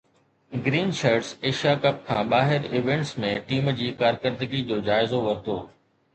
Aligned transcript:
green 0.67 0.89
shirts 0.99 1.29
Asia 1.49 1.73
cup 1.83 1.99
کان 2.07 2.23
ٻاهر 2.31 2.65
events 2.73 3.13
۾ 3.27 3.31
team 3.53 3.71
جي 3.83 3.93
ڪارڪردگي 4.01 4.65
جو 4.73 4.81
جائزو 4.91 5.23
ورتو 5.29 5.61